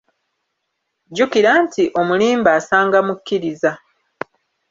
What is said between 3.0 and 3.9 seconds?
mukkiriza